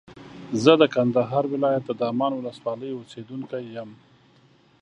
زه 0.63 0.71
د 0.81 0.83
کندهار 0.95 1.43
ولایت 1.53 1.83
د 1.85 1.91
دامان 2.01 2.31
ولسوالۍ 2.35 2.91
اوسېدونکی 2.93 3.63
یم. 3.75 3.89